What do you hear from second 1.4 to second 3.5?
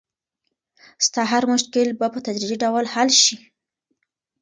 مشکل به په تدریجي ډول حل شي.